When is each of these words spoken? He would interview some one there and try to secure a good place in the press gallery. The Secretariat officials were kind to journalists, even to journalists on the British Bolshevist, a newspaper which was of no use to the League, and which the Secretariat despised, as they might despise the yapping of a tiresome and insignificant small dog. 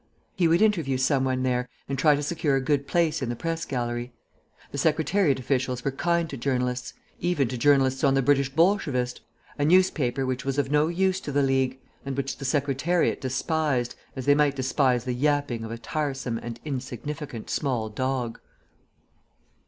He 0.35 0.47
would 0.47 0.63
interview 0.63 0.97
some 0.97 1.25
one 1.25 1.43
there 1.43 1.69
and 1.87 1.95
try 1.95 2.15
to 2.15 2.23
secure 2.23 2.55
a 2.55 2.59
good 2.59 2.87
place 2.87 3.21
in 3.21 3.29
the 3.29 3.35
press 3.35 3.65
gallery. 3.65 4.11
The 4.71 4.79
Secretariat 4.79 5.37
officials 5.37 5.85
were 5.85 5.91
kind 5.91 6.27
to 6.31 6.37
journalists, 6.37 6.95
even 7.19 7.47
to 7.49 7.55
journalists 7.59 8.03
on 8.03 8.15
the 8.15 8.23
British 8.23 8.49
Bolshevist, 8.49 9.21
a 9.59 9.65
newspaper 9.65 10.25
which 10.25 10.43
was 10.43 10.57
of 10.57 10.71
no 10.71 10.87
use 10.87 11.19
to 11.19 11.31
the 11.31 11.43
League, 11.43 11.79
and 12.03 12.17
which 12.17 12.37
the 12.37 12.45
Secretariat 12.45 13.21
despised, 13.21 13.93
as 14.15 14.25
they 14.25 14.33
might 14.33 14.55
despise 14.55 15.03
the 15.03 15.13
yapping 15.13 15.63
of 15.63 15.69
a 15.69 15.77
tiresome 15.77 16.39
and 16.39 16.59
insignificant 16.65 17.51
small 17.51 17.87
dog. 17.87 18.39